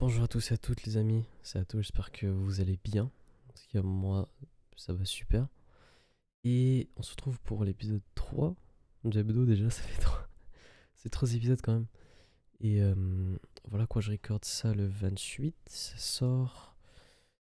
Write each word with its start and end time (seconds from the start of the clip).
Bonjour 0.00 0.24
à 0.24 0.28
tous 0.28 0.50
et 0.50 0.54
à 0.54 0.58
toutes 0.58 0.84
les 0.84 0.96
amis, 0.96 1.24
c'est 1.42 1.58
Ato, 1.58 1.78
j'espère 1.80 2.12
que 2.12 2.26
vous 2.26 2.60
allez 2.60 2.78
bien. 2.84 3.10
En 3.48 3.52
tout 3.52 3.82
moi 3.82 4.28
ça 4.76 4.92
va 4.92 5.04
super. 5.04 5.48
Et 6.44 6.88
on 6.96 7.02
se 7.02 7.10
retrouve 7.10 7.40
pour 7.40 7.64
l'épisode 7.64 8.02
3 8.14 8.54
de 9.04 9.18
Hebdo 9.20 9.44
déjà, 9.44 9.70
ça 9.70 9.82
fait 9.82 10.00
3. 10.00 10.28
C'est 10.94 11.08
3 11.10 11.34
épisodes 11.34 11.60
quand 11.62 11.72
même. 11.74 11.86
Et 12.60 12.80
euh, 12.82 12.94
voilà 13.68 13.86
quoi, 13.86 14.00
je 14.00 14.12
recorde 14.12 14.44
ça 14.44 14.72
le 14.72 14.86
28, 14.86 15.54
ça 15.66 15.96
sort 15.96 16.76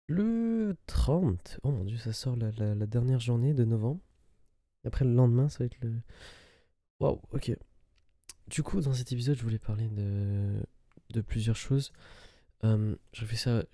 le 0.07 0.77
30. 0.87 1.59
Oh 1.65 1.71
mon 1.73 1.85
dieu, 1.85 1.97
ça 1.99 2.13
sort 2.13 2.37
la, 2.37 2.51
la- 2.53 2.87
dernière 2.87 3.21
journée 3.21 3.53
de 3.55 3.65
novembre. 3.65 4.01
Après 4.85 5.05
le 5.05 5.13
lendemain, 5.13 5.49
ça 5.49 5.59
va 5.61 5.65
être 5.67 5.79
le... 5.81 5.93
Waouh, 7.01 7.21
ok. 7.33 7.53
Du 8.49 8.63
coup, 8.63 8.81
dans 8.81 8.93
cet 8.95 9.13
épisode, 9.13 9.37
je 9.37 9.43
voulais 9.43 9.59
parler 9.59 9.89
de, 9.89 10.63
de 11.11 11.21
plusieurs 11.21 11.57
choses. 11.57 11.93
Euh, 12.65 12.97
je, 13.13 13.21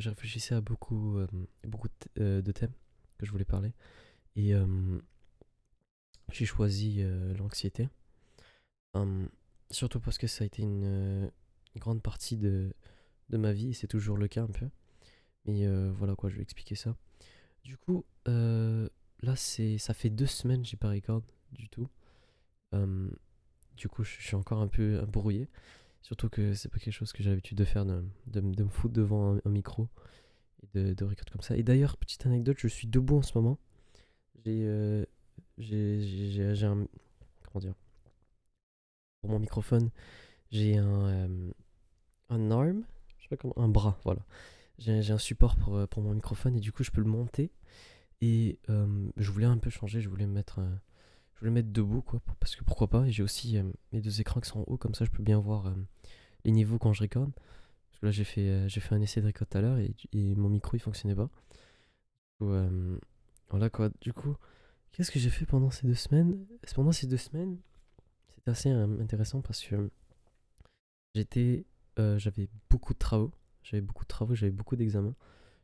réfléchissais 0.09 0.55
à, 0.55 0.59
à 0.59 0.61
beaucoup, 0.61 1.19
euh, 1.19 1.27
beaucoup 1.65 1.89
euh, 2.19 2.43
de 2.43 2.53
thèmes 2.53 2.73
que 3.19 3.27
je 3.27 3.31
voulais 3.31 3.45
parler. 3.45 3.73
Et 4.37 4.55
euh, 4.55 4.67
j'ai 6.33 6.45
choisi 6.45 7.03
l'anxiété. 7.39 7.89
Surtout 9.71 9.99
parce 9.99 10.19
que 10.19 10.27
ça 10.27 10.45
a 10.45 10.47
été 10.47 10.63
une, 10.63 11.31
grande 11.77 12.03
partie 12.03 12.37
de, 12.37 12.73
de 13.31 13.37
ma 13.37 13.53
vie, 13.53 13.71
et 13.71 13.73
c'est 13.73 13.89
toujours 13.89 14.17
le 14.17 14.29
cas 14.29 14.43
un 14.43 14.49
peu. 14.49 14.69
Mais 15.47 15.67
voilà 15.93 16.15
quoi, 16.15 16.31
je 16.31 16.37
vais 16.37 16.43
expliquer 16.43 16.75
ça. 16.75 16.97
Du 17.63 17.77
coup, 17.77 18.05
là, 18.27 19.37
c'est, 19.37 19.79
ça 19.79 19.95
fait 19.95 20.11
deux 20.11 20.27
semaines 20.27 20.65
j'ai 20.65 20.77
pas 20.77 20.91
record 20.91 21.23
du 21.53 21.69
tout. 21.69 21.89
Du 23.77 23.89
coup, 23.89 24.05
je 24.05 24.21
suis 24.21 24.37
encore 24.37 24.61
un 24.61 24.69
peu 24.69 25.01
brouillé. 25.07 25.49
Surtout 26.05 26.29
que 26.29 26.53
c'est 26.53 26.69
pas 26.69 26.79
quelque 26.79 26.93
chose 26.93 27.15
que 27.15 27.23
j'ai 27.23 27.31
l'habitude 27.31 27.57
de 27.57 27.65
faire, 27.65 27.87
de, 27.87 28.41
me 28.43 28.69
foutre 28.69 28.93
devant 28.93 29.39
un, 29.43 29.49
micro 29.49 29.89
et 30.63 30.79
de, 30.79 30.93
de 30.93 31.03
record 31.03 31.25
comme 31.33 31.41
ça. 31.41 31.57
Et 31.57 31.63
d'ailleurs, 31.63 31.97
petite 31.97 32.27
anecdote, 32.27 32.59
je 32.61 32.69
suis 32.69 32.87
debout 32.87 33.17
en 33.17 33.23
ce 33.23 33.33
moment. 33.39 33.59
J'ai 34.45 34.65
euh, 34.67 35.07
un. 35.59 36.87
Comment 37.47 37.61
dire 37.61 37.75
Pour 39.23 39.31
mon 39.31 39.39
microphone, 39.39 39.91
j'ai 40.51 40.77
un, 40.77 41.07
euh, 41.07 41.51
un 42.29 42.51
arm, 42.51 42.85
je 43.17 43.23
sais 43.23 43.29
pas 43.31 43.39
comment, 43.39 43.57
un 43.57 43.69
bras, 43.69 43.99
voilà. 44.05 44.21
J'ai 44.77 45.11
un 45.11 45.19
support 45.19 45.57
pour, 45.57 45.75
euh, 45.75 45.87
pour 45.87 46.03
mon 46.03 46.13
microphone 46.13 46.55
et 46.55 46.61
du 46.61 46.71
coup, 46.71 46.85
je 46.85 46.91
peux 46.91 47.01
le 47.01 47.09
monter. 47.09 47.51
Et 48.21 48.59
je 48.69 49.31
voulais 49.31 49.47
un 49.47 49.57
peu 49.57 49.71
changer, 49.71 50.03
je 50.03 50.11
voulais 50.11 50.27
me 50.27 50.35
mettre, 50.35 50.61
je 51.35 51.41
voulais 51.41 51.51
me 51.51 51.55
mettre 51.57 51.71
debout, 51.73 52.03
quoi, 52.03 52.21
parce 52.39 52.55
que 52.57 52.65
pourquoi 52.65 52.89
pas. 52.89 53.09
J'ai 53.09 53.23
aussi 53.23 53.59
euh, 53.59 53.65
mes 53.93 54.01
deux 54.01 54.21
écrans 54.21 54.41
qui 54.41 54.49
sont 54.49 54.61
en 54.61 54.65
haut, 54.65 54.77
comme 54.77 54.95
ça, 54.95 55.05
je 55.05 55.11
peux 55.11 55.23
bien 55.23 55.39
voir 55.39 55.67
euh, 55.67 55.75
les 56.45 56.53
niveaux 56.53 56.79
quand 56.79 56.93
je 56.93 57.03
recorde. 57.03 57.33
Parce 57.33 58.01
que 58.01 58.07
là, 58.07 58.13
j'ai 58.13 58.25
fait, 58.25 58.49
euh, 58.49 58.69
j'ai 58.69 58.81
fait 58.81 58.95
un 58.95 59.01
essai 59.01 59.21
de 59.21 59.27
record 59.27 59.49
tout 59.49 59.59
à 59.59 59.61
l'heure 59.61 59.79
et, 59.79 59.95
mon 60.37 60.49
micro 60.49 60.77
il 60.77 60.81
fonctionnait 60.81 61.15
pas. 61.15 61.31
Voilà 62.41 63.71
quoi. 63.71 63.91
Du 64.01 64.13
coup, 64.13 64.37
qu'est-ce 64.93 65.11
que 65.11 65.19
j'ai 65.19 65.31
fait 65.31 65.47
pendant 65.47 65.71
ces 65.71 65.87
deux 65.87 65.95
semaines? 65.95 66.47
Pendant 66.75 66.93
ces 66.93 67.07
deux 67.07 67.17
semaines, 67.17 67.59
c'était 68.29 68.51
assez 68.51 68.69
intéressant 68.69 69.41
parce 69.41 69.63
que 69.63 69.91
j'étais, 71.15 71.65
j'avais 71.97 72.49
beaucoup 72.69 72.93
de 72.93 72.99
travaux. 72.99 73.33
J'avais 73.63 73.81
beaucoup 73.81 74.05
de 74.05 74.09
travaux, 74.09 74.35
j'avais 74.35 74.53
beaucoup 74.53 74.77
d'examens. 74.77 75.15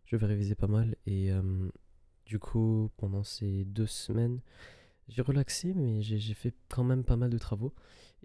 Je 0.07 0.17
vais 0.17 0.27
réviser 0.27 0.55
pas 0.55 0.69
mal 0.69 0.97
et 1.07 1.31
du 2.25 2.39
coup, 2.39 2.91
pendant 2.97 3.25
ces 3.25 3.65
deux 3.65 3.87
semaines, 3.87 4.41
j'ai 5.11 5.23
relaxé, 5.23 5.75
mais 5.75 6.03
j'ai 6.03 6.35
fait 6.35 6.55
quand 6.71 6.85
même 6.85 7.05
pas 7.05 7.17
mal 7.17 7.31
de 7.31 7.39
travaux. 7.39 7.75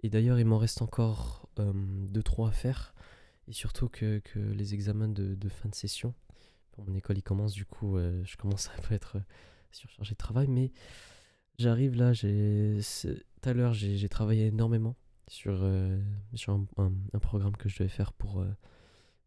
Et 0.02 0.10
d'ailleurs, 0.10 0.40
il 0.40 0.46
m'en 0.46 0.58
reste 0.58 0.82
encore 0.82 1.48
euh, 1.60 1.72
deux, 2.08 2.22
trois 2.24 2.50
à 2.50 2.52
faire. 2.52 2.94
Et 3.48 3.52
surtout 3.52 3.88
que, 3.88 4.20
que 4.20 4.38
les 4.40 4.74
examens 4.74 5.08
de, 5.08 5.36
fin 5.50 5.68
de 5.70 5.76
session, 5.76 6.14
mon 6.78 6.94
école, 6.94 7.18
ils 7.18 7.22
commencent, 7.22 7.54
du 7.54 7.66
coup, 7.66 7.98
euh, 7.98 8.22
je 8.24 8.36
commence 8.36 8.68
à 8.70 8.72
un 8.74 8.94
être 8.94 9.16
euh, 9.18 9.22
surchargé 9.72 10.12
de 10.14 10.18
travail. 10.18 10.48
Mais 10.48 10.72
j'arrive 11.58 11.96
là, 11.96 12.12
tout 12.14 13.48
à 13.48 13.52
l'heure, 13.54 13.74
j'ai 13.74 14.08
travaillé 14.08 14.46
énormément 14.48 14.96
sur, 15.28 15.60
euh, 15.62 16.00
sur 16.34 16.54
un, 16.54 16.66
un- 16.78 16.92
un 17.14 17.18
programme 17.18 17.56
que 17.56 17.68
je 17.68 17.78
devais 17.78 17.88
faire 17.90 18.12
pour 18.12 18.40
euh, 18.40 18.48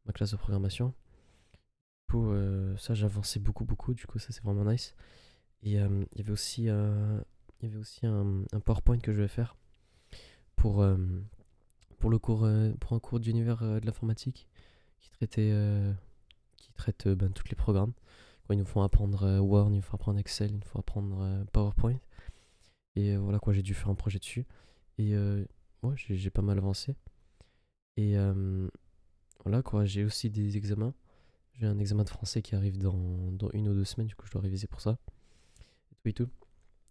ma 0.05 0.13
classe 0.13 0.31
de 0.31 0.37
programmation. 0.37 0.93
Du 2.07 2.13
coup, 2.13 2.31
euh, 2.31 2.75
ça, 2.77 2.93
j'avançais 2.95 3.39
beaucoup, 3.39 3.65
beaucoup. 3.65 3.93
Du 3.93 4.05
coup, 4.07 4.19
ça, 4.19 4.27
c'est 4.31 4.43
vraiment 4.43 4.69
nice. 4.69 4.95
Et 5.63 5.79
euh, 5.79 6.05
il 6.13 6.19
y 6.19 6.21
avait 6.21 6.31
aussi, 6.31 6.69
euh, 6.69 7.21
il 7.61 7.67
y 7.67 7.71
avait 7.71 7.79
aussi 7.79 8.05
un, 8.05 8.45
PowerPoint 8.65 8.99
que 8.99 9.11
je 9.11 9.17
devais 9.17 9.27
faire 9.27 9.57
pour, 10.55 10.81
euh, 10.81 10.97
pour, 11.99 12.09
le 12.09 12.19
cours, 12.19 12.45
euh, 12.45 12.71
pour 12.79 12.93
un 12.93 12.99
cours 12.99 13.19
d'univers 13.19 13.63
euh, 13.63 13.79
de 13.79 13.85
l'informatique 13.85 14.47
qui 14.99 15.09
traitait, 15.11 15.53
qui 16.57 16.73
traite 16.73 17.07
ben, 17.07 17.31
tous 17.31 17.47
les 17.49 17.55
programmes. 17.55 17.93
Quoi, 18.45 18.55
ils 18.55 18.57
nous 18.59 18.65
font 18.65 18.81
apprendre 18.81 19.39
Word, 19.39 19.69
ils 19.71 19.77
nous 19.77 19.81
font 19.81 19.95
apprendre 19.95 20.19
Excel, 20.19 20.51
ils 20.51 20.55
nous 20.57 20.65
font 20.67 20.79
apprendre 20.79 21.45
PowerPoint. 21.53 21.99
Et 22.95 23.15
voilà 23.15 23.39
quoi, 23.39 23.53
j'ai 23.53 23.61
dû 23.61 23.73
faire 23.73 23.87
un 23.89 23.95
projet 23.95 24.19
dessus. 24.19 24.45
Et 24.97 25.15
ouais, 25.17 25.95
j'ai 25.95 26.29
pas 26.29 26.41
mal 26.41 26.57
avancé. 26.57 26.95
Et 27.95 28.17
voilà 29.45 29.61
quoi, 29.63 29.85
j'ai 29.85 30.03
aussi 30.03 30.29
des 30.29 30.57
examens. 30.57 30.93
J'ai 31.53 31.65
un 31.65 31.79
examen 31.79 32.03
de 32.03 32.09
français 32.09 32.41
qui 32.41 32.55
arrive 32.55 32.77
dans, 32.77 33.31
dans 33.31 33.49
une 33.51 33.69
ou 33.69 33.73
deux 33.73 33.85
semaines, 33.85 34.07
du 34.07 34.15
coup 34.15 34.25
je 34.25 34.31
dois 34.31 34.41
réviser 34.41 34.67
pour 34.67 34.81
ça. 34.81 34.97
Et 35.91 35.95
tout 35.95 36.09
et 36.09 36.13
tout. 36.13 36.29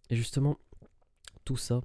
Et 0.09 0.15
justement, 0.15 0.57
tout 1.45 1.57
ça, 1.57 1.81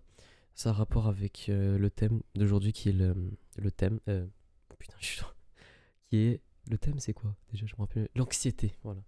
ça 0.55 0.71
a 0.71 0.73
rapport 0.73 1.09
avec 1.09 1.49
euh, 1.49 1.79
le 1.79 1.91
thème 1.91 2.23
d'aujourd'hui 2.35 2.73
qui 2.73 2.89
est 2.89 2.93
le, 2.93 3.15
le 3.57 3.71
thème. 3.71 4.01
euh, 4.09 4.27
oh 4.71 4.75
putain, 4.79 4.97
je 5.01 5.07
suis. 5.07 5.21
Qui 6.09 6.17
est. 6.19 6.41
Le 6.71 6.79
thème, 6.79 6.99
c'est 6.99 7.13
quoi? 7.13 7.37
Déjà, 7.51 7.67
je 7.67 7.75
me 7.75 7.81
rappelle. 7.81 8.09
L'anxiété, 8.15 8.77
voilà. 8.83 9.03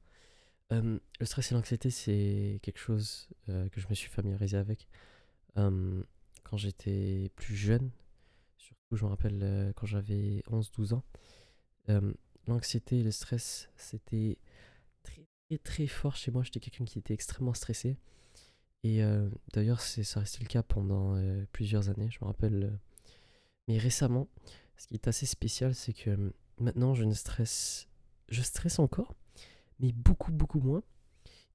Euh, 0.72 0.98
le 1.20 1.26
stress 1.26 1.52
et 1.52 1.54
l'anxiété, 1.54 1.90
c'est 1.90 2.58
quelque 2.62 2.78
chose 2.78 3.28
que 3.46 3.80
je 3.80 3.86
me 3.88 3.94
suis 3.94 4.10
familiarisé 4.10 4.56
avec 4.56 4.88
quand 5.54 6.56
j'étais 6.56 7.30
plus 7.36 7.56
jeune. 7.56 7.90
Surtout, 8.58 8.96
je 8.96 9.04
me 9.04 9.08
rappelle 9.08 9.72
quand 9.76 9.86
j'avais 9.86 10.42
11-12 10.50 10.92
ans. 10.94 11.04
L'anxiété 12.46 12.98
et 12.98 13.02
le 13.02 13.10
stress, 13.10 13.70
c'était 13.76 14.38
très, 15.02 15.26
très, 15.48 15.58
très 15.58 15.86
fort 15.86 16.16
chez 16.16 16.30
moi. 16.30 16.42
J'étais 16.42 16.60
quelqu'un 16.60 16.84
qui 16.84 16.98
était 16.98 17.14
extrêmement 17.14 17.54
stressé. 17.54 17.96
Et 18.86 19.02
euh, 19.02 19.28
d'ailleurs, 19.52 19.80
ça 19.80 20.20
restait 20.20 20.44
le 20.44 20.48
cas 20.48 20.62
pendant 20.62 21.16
euh, 21.16 21.44
plusieurs 21.50 21.88
années, 21.88 22.08
je 22.08 22.18
me 22.20 22.26
rappelle. 22.26 22.62
euh. 22.62 22.76
Mais 23.66 23.78
récemment, 23.78 24.28
ce 24.76 24.86
qui 24.86 24.94
est 24.94 25.08
assez 25.08 25.26
spécial, 25.26 25.74
c'est 25.74 25.92
que 25.92 26.32
maintenant, 26.60 26.94
je 26.94 27.02
ne 27.02 27.12
stresse. 27.12 27.88
Je 28.28 28.42
stresse 28.42 28.78
encore, 28.78 29.16
mais 29.80 29.90
beaucoup, 29.92 30.30
beaucoup 30.30 30.60
moins. 30.60 30.84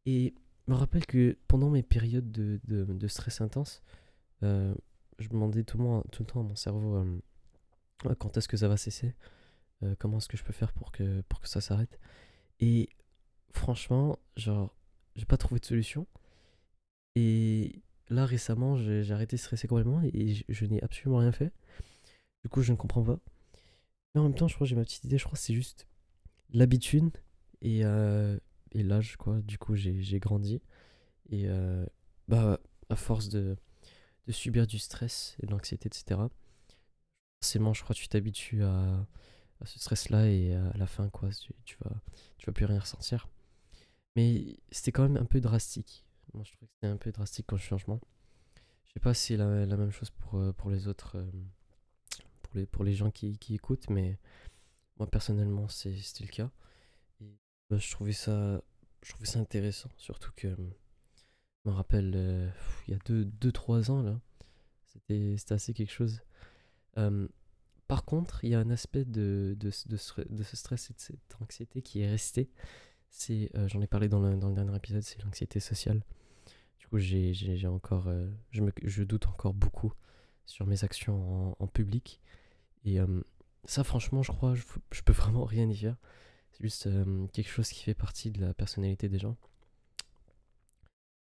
Et 0.05 0.33
je 0.67 0.73
me 0.73 0.77
rappelle 0.77 1.05
que 1.05 1.37
pendant 1.47 1.69
mes 1.69 1.83
périodes 1.83 2.31
de, 2.31 2.59
de- 2.65 3.07
stress 3.07 3.39
intense, 3.39 3.81
je 4.41 5.27
demandais 5.29 5.63
tout, 5.63 5.77
le 5.77 5.83
temps- 5.85 6.03
tout 6.11 6.23
le 6.23 6.27
temps 6.27 6.39
à 6.41 6.43
mon 6.43 6.55
cerveau 6.55 7.05
quand 8.19 8.35
est-ce 8.37 8.47
que 8.47 8.57
ça 8.57 8.67
va 8.67 8.75
cesser 8.77 9.15
Comment 9.99 10.17
est-ce 10.17 10.27
que 10.27 10.37
je 10.37 10.43
peux 10.43 10.53
faire 10.53 10.73
pour 10.73 10.91
que, 10.91 11.21
pour 11.29 11.39
que 11.39 11.47
ça 11.47 11.61
s'arrête 11.61 11.97
Et 12.59 12.89
franchement, 13.53 14.17
genre, 14.37 14.75
j'ai 15.15 15.25
pas 15.25 15.37
trouvé 15.37 15.59
de 15.59 15.65
solution. 15.65 16.07
Et 17.16 17.81
là, 18.09 18.25
récemment, 18.25 18.77
j'ai 18.77 19.11
arrêté 19.11 19.35
de 19.35 19.41
stresser 19.41 19.67
complètement 19.67 20.01
et 20.03 20.44
je, 20.47 20.66
n'ai 20.66 20.81
absolument 20.83 21.17
rien 21.19 21.31
fait. 21.31 21.51
Du 22.44 22.49
coup, 22.49 22.61
je 22.61 22.72
ne 22.72 22.77
comprends 22.77 23.03
pas. 23.03 23.19
Mais 24.13 24.22
en 24.22 24.25
même 24.25 24.35
temps, 24.35 24.47
je 24.47 24.55
crois 24.55 24.66
que 24.66 24.69
j'ai 24.69 24.75
ma 24.75 24.83
petite 24.83 25.03
idée. 25.05 25.17
Je 25.17 25.25
crois 25.25 25.38
que 25.38 25.44
c'est 25.44 25.53
juste 25.53 25.88
l'habitude 26.51 27.11
et, 27.61 27.85
euh, 27.85 28.38
et 28.72 28.83
l'âge, 28.83 29.17
quoi. 29.17 29.41
Du 29.41 29.57
coup, 29.57 29.75
j'ai 29.75 30.01
j'ai 30.01 30.19
grandi. 30.19 30.61
Et 31.29 31.47
euh, 31.47 31.85
bah, 32.27 32.59
à 32.89 32.95
force 32.95 33.29
de, 33.29 33.55
de 34.28 34.31
subir 34.31 34.67
du 34.67 34.79
stress 34.79 35.35
et 35.41 35.45
de 35.45 35.51
l'anxiété, 35.51 35.88
etc., 35.88 36.22
forcément, 37.41 37.73
je 37.73 37.83
crois 37.83 37.95
que 37.95 37.99
tu 38.01 38.07
t'habitues 38.07 38.63
à, 38.63 39.07
à 39.61 39.66
ce 39.66 39.79
stress-là 39.79 40.28
et 40.28 40.53
à 40.53 40.78
la 40.78 40.87
fin, 40.87 41.09
quoi, 41.09 41.29
tu, 41.29 41.53
tu 41.66 41.78
vas, 41.84 41.96
tu 42.37 42.46
vas 42.47 42.53
plus 42.53 42.66
rien 42.66 42.79
ressentir. 42.79 43.29
Mais 44.16 44.58
c'était 44.72 44.91
quand 44.91 45.03
même 45.03 45.17
un 45.17 45.25
peu 45.25 45.40
drastique. 45.40 46.05
Moi, 46.34 46.44
je 46.46 46.52
trouvais 46.53 46.68
que 46.68 46.73
c'était 46.76 46.88
un 46.88 46.97
peu 46.97 47.12
drastique 47.12 47.47
comme 47.47 47.59
changement. 47.59 48.00
Je 48.85 48.94
sais 48.94 49.00
pas 49.02 49.14
si 49.14 49.28
c'est 49.28 49.38
la, 49.38 49.66
la 49.66 49.78
même 49.78 49.91
chose 49.91 50.12
pour, 50.12 50.35
euh, 50.40 50.53
pour 50.53 50.72
les 50.72 50.88
autres, 50.88 51.18
euh, 51.18 51.32
pour 52.41 52.56
les, 52.56 52.66
pour 52.66 52.84
les 52.84 52.94
gens 52.94 53.12
qui, 53.12 53.38
qui 53.38 53.56
écoutent, 53.56 53.90
mais 53.90 54.18
moi, 54.97 55.08
personnellement, 55.09 55.68
c'est- 55.70 55.97
c'était 55.97 56.26
le 56.26 56.32
cas. 56.32 56.52
Bah, 57.70 57.78
je 57.78 57.90
trouvais 57.91 58.14
ça, 58.14 58.62
je 59.03 59.09
trouvais 59.12 59.26
ça 59.26 59.40
intéressant, 59.40 59.90
surtout 59.97 60.32
que 60.35 60.50
je 60.56 61.70
me 61.70 61.76
rappelle, 61.76 62.14
euh, 62.16 62.50
il 62.88 62.91
y 62.91 62.94
a 62.96 63.00
2-3 63.06 63.32
deux, 63.40 63.52
trois 63.52 63.91
ans, 63.91 64.02
là, 64.03 64.20
c'était 64.88 65.35
assez 65.53 65.73
quelque 65.73 65.91
chose. 65.91 66.22
Par 67.88 68.06
contre, 68.06 68.44
il 68.46 68.52
y 68.52 68.56
a 68.56 68.59
un 68.59 68.70
aspect 68.70 69.03
de, 69.06 69.56
de, 69.59 69.70
de, 69.88 69.97
ce, 69.97 70.22
de 70.29 70.44
ce 70.44 70.56
stress 70.56 70.90
et 70.90 70.94
de 70.94 71.00
cette 71.00 71.35
anxiété 71.41 71.82
qui 71.82 72.02
est 72.02 72.09
resté. 72.09 72.50
C'est, 73.11 73.52
euh, 73.55 73.67
j'en 73.67 73.81
ai 73.81 73.87
parlé 73.87 74.08
dans 74.08 74.19
le, 74.22 74.37
dans 74.37 74.47
le 74.49 74.55
dernier 74.55 74.75
épisode, 74.75 75.03
c'est 75.03 75.22
l'anxiété 75.23 75.59
sociale. 75.59 76.02
Du 76.79 76.87
coup, 76.87 76.97
j'ai 76.97 77.67
encore, 77.67 78.08
euh, 78.08 78.29
je, 78.52 78.61
me, 78.61 78.72
je 78.84 79.03
doute 79.03 79.28
encore 79.28 79.53
beaucoup 79.53 79.93
sur 80.46 80.66
mes 80.66 80.84
actions 80.84 81.55
en, 81.61 81.67
public. 81.67 82.22
Et 82.85 82.99
euh, 82.99 83.22
ça, 83.66 83.84
franchement, 83.84 84.23
je 84.23 84.31
crois, 84.31 84.55
je, 84.55 84.63
je 84.91 85.02
peux 85.02 85.13
vraiment 85.13 85.43
rien 85.43 85.69
y 85.69 85.75
faire. 85.75 85.97
C'est 86.52 86.63
juste 86.63 86.90
quelque 87.34 87.49
chose 87.49 87.69
qui 87.69 87.84
fait 87.84 87.93
partie 87.93 88.31
de 88.31 88.41
la 88.41 88.53
personnalité 88.53 89.09
des 89.09 89.19
gens. 89.19 89.37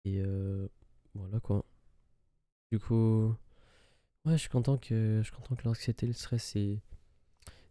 Et 0.05 0.21
voilà 1.13 1.39
quoi. 1.39 1.65
Du 2.71 2.79
coup, 2.79 3.35
ouais, 4.25 4.33
je 4.33 4.37
suis 4.37 4.49
content 4.49 4.77
que, 4.77 5.19
je 5.21 5.23
suis 5.23 5.35
content 5.35 5.55
que 5.55 5.63
l'anxiété, 5.65 6.07
le 6.07 6.13
stress, 6.13 6.55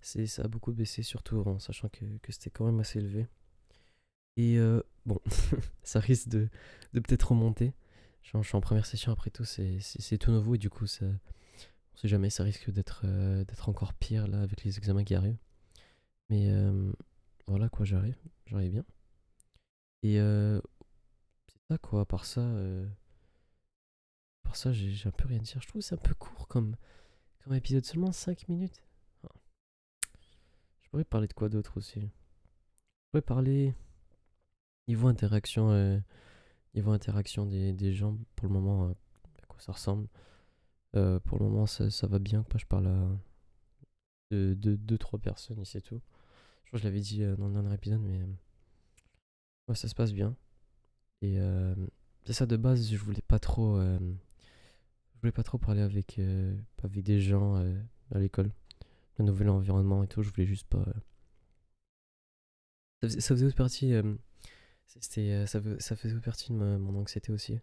c'est, 0.00 0.26
ça 0.26 0.42
a 0.42 0.48
beaucoup 0.48 0.72
baissé, 0.72 1.02
surtout 1.02 1.38
en 1.46 1.58
sachant 1.58 1.88
que, 1.88 2.04
que 2.18 2.32
c'était 2.32 2.50
quand 2.50 2.66
même 2.66 2.80
assez 2.80 2.98
élevé. 2.98 3.26
Et 4.38 4.56
euh, 4.58 4.80
bon, 5.04 5.20
ça 5.82 6.00
risque 6.00 6.28
de, 6.28 6.48
peut-être 6.92 7.32
remonter. 7.32 7.74
Je, 8.22 8.40
suis 8.42 8.56
en 8.56 8.60
première 8.60 8.86
session 8.86 9.12
après 9.12 9.30
tout, 9.30 9.44
c'est, 9.44 10.18
tout 10.18 10.30
nouveau 10.30 10.54
et 10.54 10.58
du 10.58 10.70
coup, 10.70 10.86
ça, 10.86 11.04
on 11.04 11.96
sait 11.96 12.08
jamais, 12.08 12.30
ça 12.30 12.44
risque 12.44 12.70
d'être, 12.70 13.06
d'être 13.44 13.68
encore 13.68 13.92
pire 13.92 14.26
là 14.28 14.40
avec 14.42 14.64
les 14.64 14.78
examens 14.78 15.04
qui 15.04 15.14
arrivent. 15.14 15.38
Mais 16.30 16.50
voilà 17.48 17.70
quoi, 17.70 17.86
j'arrive, 17.86 18.16
j'arrive 18.46 18.72
bien. 18.72 18.84
Et 20.02 20.20
euh, 20.20 20.60
c'est 21.48 21.58
ça 21.68 21.78
quoi, 21.78 22.06
par 22.06 22.24
ça, 22.24 22.42
euh, 22.42 22.86
par 24.42 24.54
ça 24.54 24.72
j'ai 24.72 25.08
un 25.08 25.12
peu 25.12 25.26
rien 25.26 25.38
à 25.38 25.42
dire. 25.42 25.60
Je 25.60 25.66
trouve 25.66 25.82
c'est 25.82 25.94
un 25.94 25.98
peu 25.98 26.14
court 26.14 26.46
comme, 26.46 26.76
comme 27.42 27.54
épisode, 27.54 27.84
seulement 27.84 28.12
5 28.12 28.48
minutes. 28.48 28.84
Ah. 29.24 29.32
Je 30.82 30.90
pourrais 30.90 31.04
parler 31.04 31.26
de 31.26 31.32
quoi 31.32 31.48
d'autre 31.48 31.78
aussi? 31.78 32.00
Je 32.00 33.10
pourrais 33.10 33.22
parler 33.22 33.74
niveau 34.88 35.08
interaction, 35.08 35.70
euh, 35.70 35.98
interaction 36.74 37.44
des, 37.46 37.72
des, 37.72 37.92
gens 37.92 38.16
pour 38.36 38.48
le 38.48 38.54
moment, 38.54 38.88
à 39.42 39.46
quoi 39.46 39.60
ça 39.60 39.72
ressemble. 39.72 40.08
pour 40.92 41.38
le 41.38 41.44
moment 41.44 41.66
ça, 41.66 41.90
ça 41.90 42.06
va 42.06 42.18
bien, 42.18 42.44
je 42.56 42.66
parle 42.66 42.86
à 42.86 43.08
2-3 44.32 44.54
de, 44.54 44.76
deux, 44.76 44.98
trois 44.98 45.18
personnes 45.18 45.60
et 45.60 45.64
c'est 45.64 45.80
tout. 45.80 46.00
Je 46.64 46.70
crois 46.70 46.78
que 46.78 46.82
je 46.82 46.88
l'avais 46.88 47.00
dit 47.00 47.22
euh, 47.22 47.36
dans 47.36 47.48
le 47.48 47.54
dernier 47.54 47.74
épisode, 47.74 48.00
mais 48.00 49.74
ça 49.74 49.88
se 49.88 49.94
passe 49.94 50.12
bien. 50.12 50.36
Et 51.22 51.38
euh, 51.38 51.74
c'est 52.24 52.32
ça 52.32 52.46
de 52.46 52.56
base, 52.56 52.90
je 52.90 52.96
voulais 52.96 53.22
pas 53.22 53.38
trop, 53.38 53.76
euh, 53.78 53.98
je 55.14 55.20
voulais 55.20 55.32
pas 55.32 55.42
trop 55.42 55.58
parler 55.58 55.80
avec, 55.80 56.20
avec 56.82 57.02
des 57.02 57.20
gens 57.20 57.56
à 57.56 58.18
l'école, 58.18 58.50
un 59.18 59.24
nouvel 59.24 59.48
environnement 59.48 60.04
et 60.04 60.08
tout. 60.08 60.22
Je 60.22 60.30
voulais 60.30 60.46
juste 60.46 60.68
pas. 60.68 60.84
Ça 63.02 63.08
faisait, 63.08 63.20
ça 63.20 63.34
faisait 63.34 63.46
aussi 63.46 63.56
partie, 63.56 63.92
c'était, 64.88 65.46
ça, 65.46 65.60
ça 65.78 65.96
faisait 65.96 66.18
partie 66.20 66.52
de 66.52 66.56
mon 66.56 66.98
anxiété 66.98 67.32
aussi. 67.32 67.60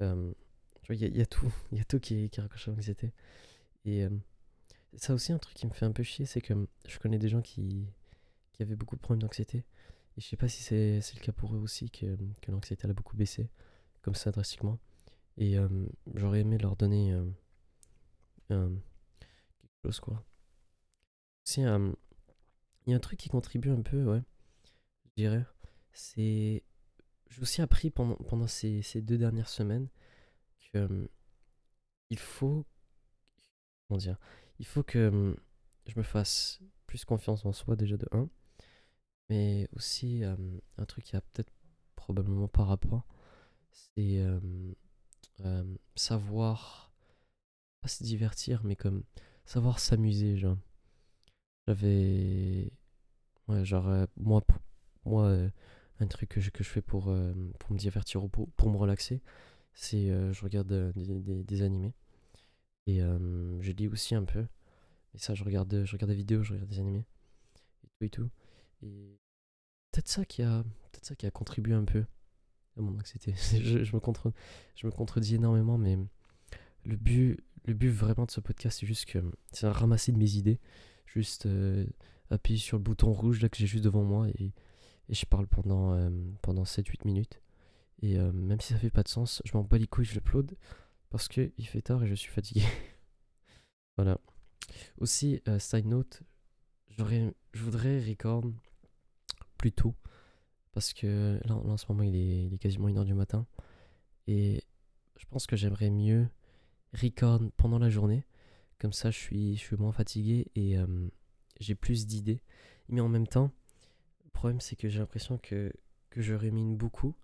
Il 0.00 1.16
y, 1.16 1.20
a 1.20 1.26
tout, 1.26 1.52
il 1.72 1.78
y 1.78 1.80
a 1.80 1.84
tout 1.84 2.00
qui, 2.00 2.30
qui 2.30 2.40
raccroche 2.40 2.68
à 2.68 2.70
l'anxiété. 2.70 3.12
Et 3.84 4.06
ça 4.96 5.14
aussi 5.14 5.32
un 5.32 5.38
truc 5.38 5.54
qui 5.54 5.66
me 5.66 5.72
fait 5.72 5.86
un 5.86 5.92
peu 5.92 6.02
chier, 6.02 6.24
c'est 6.26 6.40
que 6.40 6.54
je 6.86 6.98
connais 6.98 7.18
des 7.18 7.28
gens 7.28 7.42
qui 7.42 7.86
qui 8.58 8.62
avaient 8.62 8.76
beaucoup 8.76 8.96
de 8.96 9.00
problèmes 9.00 9.22
d'anxiété. 9.22 9.58
Et 10.16 10.20
je 10.20 10.26
sais 10.26 10.36
pas 10.36 10.48
si 10.48 10.62
c'est 10.62 11.14
le 11.14 11.20
cas 11.20 11.32
pour 11.32 11.54
eux 11.54 11.58
aussi, 11.58 11.90
que, 11.90 12.18
que 12.42 12.50
l'anxiété 12.50 12.88
a 12.88 12.92
beaucoup 12.92 13.16
baissé, 13.16 13.48
comme 14.02 14.16
ça 14.16 14.32
drastiquement. 14.32 14.78
Et 15.36 15.56
euh, 15.56 15.68
j'aurais 16.14 16.40
aimé 16.40 16.58
leur 16.58 16.74
donner 16.74 17.12
euh, 17.12 17.24
quelque 18.48 19.72
chose, 19.84 20.00
quoi. 20.00 20.24
Euh, 21.58 21.92
il 22.86 22.90
y 22.90 22.94
a 22.94 22.96
un 22.96 23.00
truc 23.00 23.18
qui 23.18 23.28
contribue 23.28 23.70
un 23.70 23.80
peu, 23.80 24.04
ouais, 24.04 24.22
je 25.04 25.10
dirais. 25.22 25.46
C'est. 25.92 26.62
J'ai 27.30 27.42
aussi 27.42 27.60
appris 27.62 27.90
pendant, 27.90 28.16
pendant 28.16 28.46
ces, 28.46 28.82
ces 28.82 29.02
deux 29.02 29.18
dernières 29.18 29.48
semaines 29.48 29.88
que 30.72 31.08
il 32.10 32.18
faut. 32.18 32.66
Comment 33.86 33.98
dire 33.98 34.18
Il 34.58 34.66
faut 34.66 34.82
que 34.82 35.36
je 35.86 35.98
me 35.98 36.02
fasse 36.02 36.60
plus 36.86 37.04
confiance 37.04 37.44
en 37.44 37.52
soi, 37.52 37.76
déjà 37.76 37.96
de 37.96 38.06
1 38.12 38.28
mais 39.28 39.68
aussi, 39.76 40.24
euh, 40.24 40.36
un 40.78 40.84
truc 40.86 41.04
qui 41.04 41.16
a 41.16 41.20
peut-être 41.20 41.52
probablement 41.96 42.48
par 42.48 42.68
rapport, 42.68 43.06
c'est 43.70 44.18
euh, 44.20 44.40
euh, 45.40 45.76
savoir, 45.94 46.92
pas 47.80 47.88
se 47.88 48.02
divertir, 48.04 48.62
mais 48.64 48.76
comme 48.76 49.04
savoir 49.44 49.78
s'amuser, 49.80 50.36
genre. 50.38 50.58
J'avais. 51.66 52.72
Ouais, 53.48 53.64
genre, 53.64 54.06
moi, 54.16 54.42
moi 55.04 55.36
un 56.00 56.06
truc 56.06 56.28
que 56.28 56.40
je, 56.40 56.50
que 56.50 56.62
je 56.62 56.68
fais 56.68 56.82
pour, 56.82 57.12
pour 57.58 57.72
me 57.72 57.78
divertir 57.78 58.24
ou 58.24 58.28
pour, 58.28 58.50
pour 58.52 58.70
me 58.70 58.76
relaxer, 58.76 59.20
c'est 59.74 60.08
je 60.32 60.42
regarde 60.42 60.92
des, 60.94 61.20
des, 61.20 61.44
des, 61.44 61.62
animés. 61.62 61.94
Et 62.86 63.00
je 63.00 63.72
lis 63.72 63.88
aussi 63.88 64.14
un 64.14 64.24
peu. 64.24 64.46
Et 65.14 65.18
ça, 65.18 65.34
je 65.34 65.44
regarde, 65.44 65.84
je 65.84 65.92
regarde 65.92 66.10
des 66.10 66.16
vidéos, 66.16 66.42
je 66.42 66.52
regarde 66.52 66.70
des 66.70 66.78
animés. 66.78 67.04
Et 67.84 67.88
tout 67.88 68.04
et 68.04 68.10
tout. 68.10 68.30
Et 68.82 69.18
peut-être 69.90 70.08
ça 70.08 70.24
qui 70.24 70.42
a, 70.42 70.62
peut-être 70.92 71.06
ça 71.06 71.14
qui 71.14 71.26
a 71.26 71.30
contribué 71.30 71.74
un 71.74 71.84
peu 71.84 72.04
à 72.76 72.82
mon 72.82 72.94
anxiété. 72.94 73.34
je, 73.36 73.94
me 73.94 74.00
contre, 74.00 74.32
je 74.76 74.86
me 74.86 74.92
contredis 74.92 75.34
énormément, 75.34 75.78
mais 75.78 75.98
le 76.84 76.96
but, 76.96 77.38
le 77.66 77.74
but 77.74 77.90
vraiment 77.90 78.26
de 78.26 78.30
ce 78.30 78.40
podcast, 78.40 78.78
c'est 78.80 78.86
juste 78.86 79.06
que 79.06 79.18
c'est 79.52 79.66
un 79.66 79.72
ramassis 79.72 80.12
de 80.12 80.18
mes 80.18 80.36
idées. 80.36 80.60
Juste 81.06 81.46
euh, 81.46 81.86
appuyer 82.30 82.58
sur 82.58 82.76
le 82.76 82.82
bouton 82.82 83.12
rouge 83.12 83.40
là 83.40 83.48
que 83.48 83.56
j'ai 83.56 83.66
juste 83.66 83.84
devant 83.84 84.04
moi 84.04 84.28
et, 84.38 84.52
et 85.08 85.14
je 85.14 85.26
parle 85.26 85.46
pendant, 85.46 85.92
euh, 85.92 86.10
pendant 86.42 86.64
7-8 86.64 87.04
minutes. 87.04 87.40
Et 88.00 88.18
euh, 88.18 88.32
même 88.32 88.60
si 88.60 88.72
ça 88.72 88.78
fait 88.78 88.90
pas 88.90 89.02
de 89.02 89.08
sens, 89.08 89.42
je 89.44 89.52
m'en 89.56 89.64
bats 89.64 89.78
les 89.78 89.86
couilles, 89.86 90.04
je 90.04 90.14
l'upload 90.14 90.56
parce 91.10 91.28
qu'il 91.28 91.66
fait 91.66 91.82
tard 91.82 92.02
et 92.04 92.06
je 92.06 92.14
suis 92.14 92.30
fatigué. 92.30 92.62
voilà. 93.96 94.18
Aussi, 94.98 95.40
side 95.58 95.86
note, 95.86 96.22
je 96.90 97.62
voudrais 97.62 98.00
record 98.00 98.44
plus 99.56 99.72
tôt. 99.72 99.94
Parce 100.72 100.92
que 100.92 101.40
là, 101.44 101.54
en 101.54 101.76
ce 101.76 101.86
moment, 101.88 102.02
il 102.02 102.14
est, 102.14 102.44
il 102.44 102.54
est 102.54 102.58
quasiment 102.58 102.88
1h 102.88 103.04
du 103.04 103.14
matin. 103.14 103.46
Et 104.26 104.62
je 105.16 105.26
pense 105.26 105.46
que 105.46 105.56
j'aimerais 105.56 105.90
mieux 105.90 106.28
record 106.92 107.40
pendant 107.56 107.78
la 107.78 107.90
journée. 107.90 108.24
Comme 108.78 108.92
ça, 108.92 109.10
je 109.10 109.18
suis, 109.18 109.56
je 109.56 109.60
suis 109.60 109.76
moins 109.76 109.92
fatigué 109.92 110.46
et 110.54 110.78
euh, 110.78 110.86
j'ai 111.58 111.74
plus 111.74 112.06
d'idées. 112.06 112.42
Mais 112.88 113.00
en 113.00 113.08
même 113.08 113.26
temps, 113.26 113.50
problème, 114.38 114.60
c'est 114.60 114.76
que 114.76 114.88
j'ai 114.88 115.00
l'impression 115.00 115.36
que, 115.38 115.72
que 116.10 116.22
je 116.22 116.32
rémine 116.32 116.76
beaucoup 116.76 117.14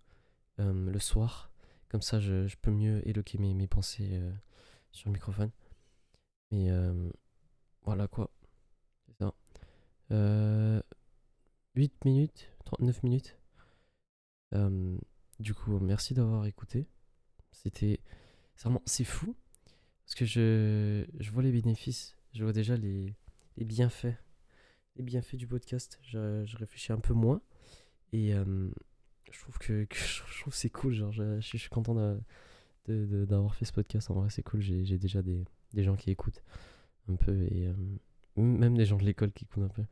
euh, 0.58 0.90
le 0.90 0.98
soir. 0.98 1.50
Comme 1.88 2.02
ça, 2.02 2.18
je, 2.18 2.54
peux 2.56 2.72
mieux 2.72 3.06
éloquer 3.08 3.38
mes, 3.38 3.54
mes 3.54 3.68
pensées 3.68 4.10
euh, 4.14 4.32
sur 4.90 5.08
le 5.08 5.14
microphone. 5.14 5.50
Mais 6.50 6.70
voilà 7.82 8.08
quoi. 8.08 8.30
C'est 9.06 9.16
ça. 9.18 9.34
Euh, 10.10 10.80
8 11.76 12.04
minutes, 12.04 12.50
39 12.64 13.02
minutes. 13.02 13.38
Euh, 14.54 14.98
du 15.38 15.54
coup, 15.54 15.78
merci 15.78 16.14
d'avoir 16.14 16.46
écouté. 16.46 16.88
C'était. 17.52 18.00
vraiment. 18.60 18.82
C'est 18.86 19.04
fou. 19.04 19.36
Parce 20.04 20.14
que 20.16 20.24
je, 20.24 21.06
je 21.18 21.30
vois 21.30 21.42
les 21.42 21.52
bénéfices. 21.52 22.16
Je 22.32 22.42
vois 22.42 22.52
déjà 22.52 22.76
les, 22.76 23.14
les 23.56 23.64
bienfaits. 23.64 24.16
Les 24.96 25.02
bienfaits 25.02 25.36
du 25.36 25.46
podcast. 25.46 25.98
Je, 26.02 26.56
réfléchis 26.56 26.92
un 26.92 27.00
peu 27.00 27.14
moins. 27.14 27.40
Et 28.12 28.34
euh, 28.34 28.70
je 29.30 29.40
trouve 29.40 29.58
que, 29.58 29.86
je 29.92 30.40
trouve 30.40 30.54
c'est 30.54 30.70
cool. 30.70 30.94
Genre, 30.94 31.12
je, 31.12 31.40
suis 31.40 31.68
content 31.68 31.94
d'avoir 31.94 32.20
de, 32.86 33.26
de, 33.26 33.48
fait 33.54 33.64
ce 33.64 33.72
podcast. 33.72 34.10
En 34.10 34.14
vrai, 34.14 34.30
c'est 34.30 34.42
cool. 34.42 34.60
J'ai 34.60 34.98
déjà 34.98 35.22
des, 35.22 35.44
des 35.72 35.82
gens 35.82 35.96
qui 35.96 36.10
écoutent 36.10 36.42
un 37.08 37.16
peu. 37.16 37.42
Et 37.50 37.66
euh, 37.66 37.74
même 38.36 38.76
des 38.76 38.86
gens 38.86 38.96
de 38.96 39.04
l'école 39.04 39.32
qui 39.32 39.44
écoutent 39.44 39.64
un 39.64 39.68
peu 39.68 39.84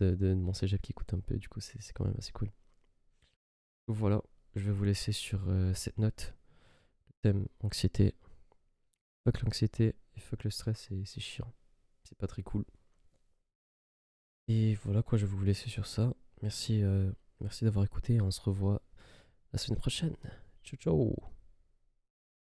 de, 0.00 0.34
mon 0.34 0.52
cégep 0.52 0.80
qui 0.80 0.92
coûte 0.92 1.12
un 1.14 1.20
peu, 1.20 1.36
du 1.36 1.48
coup 1.48 1.60
c'est 1.60 1.78
quand 1.92 2.04
même 2.04 2.16
assez 2.18 2.32
cool. 2.32 2.50
Voilà, 3.86 4.22
je 4.54 4.64
vais 4.64 4.72
vous 4.72 4.84
laisser 4.84 5.12
sur 5.12 5.40
euh, 5.48 5.72
cette 5.74 5.98
note. 5.98 6.34
Le 7.08 7.12
thème 7.22 7.46
anxiété. 7.60 8.14
Fuck 9.24 9.42
l'anxiété 9.42 9.94
et 10.16 10.20
fuck 10.20 10.44
le 10.44 10.50
stress, 10.50 10.90
c'est 11.04 11.20
chiant. 11.20 11.52
C'est 12.02 12.18
pas 12.18 12.26
très 12.26 12.42
cool. 12.42 12.64
Et 14.48 14.74
voilà 14.84 15.02
quoi, 15.02 15.18
je 15.18 15.26
vais 15.26 15.36
vous 15.36 15.44
laisser 15.44 15.68
sur 15.68 15.86
ça. 15.86 16.12
Merci, 16.42 16.82
euh, 16.82 17.10
merci 17.40 17.64
d'avoir 17.64 17.84
écouté 17.84 18.20
on 18.20 18.30
se 18.30 18.40
revoit 18.40 18.82
la 19.52 19.58
semaine 19.58 19.78
prochaine. 19.78 20.14
Ciao 20.64 20.78
ciao 20.78 21.34